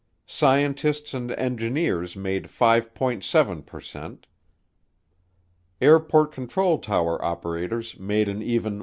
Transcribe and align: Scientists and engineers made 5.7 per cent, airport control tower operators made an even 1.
Scientists 0.25 1.13
and 1.13 1.31
engineers 1.33 2.15
made 2.15 2.45
5.7 2.45 3.63
per 3.67 3.79
cent, 3.79 4.25
airport 5.79 6.31
control 6.31 6.79
tower 6.79 7.23
operators 7.23 7.99
made 7.99 8.27
an 8.27 8.41
even 8.41 8.77
1. 8.77 8.79